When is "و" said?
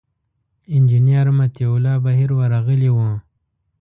2.91-2.97